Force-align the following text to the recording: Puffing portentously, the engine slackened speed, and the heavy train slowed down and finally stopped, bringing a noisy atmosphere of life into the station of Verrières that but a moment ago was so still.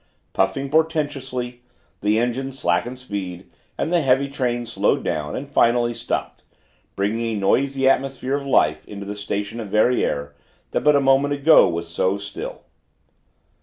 Puffing 0.33 0.71
portentously, 0.71 1.61
the 2.01 2.17
engine 2.17 2.51
slackened 2.51 2.97
speed, 2.97 3.51
and 3.77 3.93
the 3.93 4.01
heavy 4.01 4.27
train 4.27 4.65
slowed 4.65 5.03
down 5.03 5.35
and 5.35 5.47
finally 5.47 5.93
stopped, 5.93 6.43
bringing 6.95 7.21
a 7.21 7.39
noisy 7.39 7.87
atmosphere 7.87 8.33
of 8.33 8.43
life 8.47 8.83
into 8.87 9.05
the 9.05 9.15
station 9.15 9.59
of 9.59 9.69
Verrières 9.69 10.31
that 10.71 10.81
but 10.81 10.95
a 10.95 10.99
moment 10.99 11.35
ago 11.35 11.69
was 11.69 11.87
so 11.87 12.17
still. 12.17 12.63